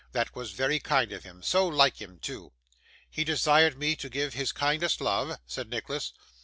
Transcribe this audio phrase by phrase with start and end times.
[0.13, 2.53] That was very kind of him; so like him too!
[3.07, 6.11] 'He desired me to give his kindest love,' said Nicholas.